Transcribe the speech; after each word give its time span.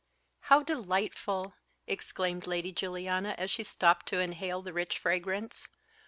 "How 0.39 0.63
delightful!" 0.63 1.53
exclaimed 1.85 2.47
Lady 2.47 2.71
Juliana, 2.71 3.35
as 3.37 3.51
she 3.51 3.61
stopped 3.63 4.07
to 4.07 4.19
inhale 4.19 4.63
the 4.63 4.73
rich 4.73 4.97
fragrance. 4.97 5.67